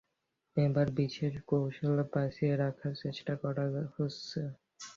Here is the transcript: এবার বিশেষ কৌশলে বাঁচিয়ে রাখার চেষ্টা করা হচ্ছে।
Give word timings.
এবার 0.57 0.87
বিশেষ 0.97 1.33
কৌশলে 1.49 1.81
বাঁচিয়ে 2.13 2.53
রাখার 2.57 2.93
চেষ্টা 3.03 3.33
করা 3.43 3.63
হচ্ছে। 3.95 4.41